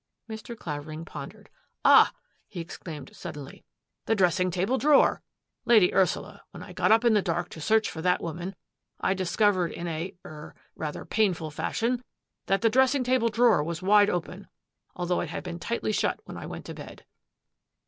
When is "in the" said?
7.05-7.21